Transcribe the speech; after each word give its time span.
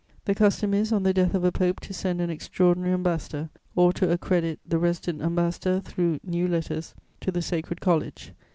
The 0.25 0.33
custom 0.33 0.73
is, 0.73 0.91
on 0.91 1.03
the 1.03 1.13
death 1.13 1.35
of 1.35 1.43
a 1.43 1.51
Pope, 1.51 1.79
to 1.81 1.93
send 1.93 2.21
an 2.21 2.31
extraordinary 2.31 2.91
ambassador, 2.91 3.51
or 3.75 3.93
to 3.93 4.09
accredit 4.11 4.59
the 4.67 4.79
resident 4.79 5.21
ambassador 5.21 5.79
through 5.79 6.19
new 6.23 6.47
letters 6.47 6.95
to 7.19 7.31
the 7.31 7.43
Sacred 7.43 7.81
College. 7.81 8.33